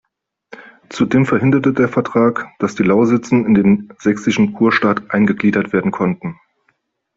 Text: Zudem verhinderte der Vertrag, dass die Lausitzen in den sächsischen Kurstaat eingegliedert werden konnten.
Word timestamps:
Zudem 0.89 1.27
verhinderte 1.27 1.73
der 1.73 1.87
Vertrag, 1.87 2.47
dass 2.57 2.73
die 2.73 2.81
Lausitzen 2.81 3.45
in 3.45 3.53
den 3.53 3.93
sächsischen 3.99 4.51
Kurstaat 4.53 5.11
eingegliedert 5.11 5.73
werden 5.73 5.91
konnten. 5.91 6.39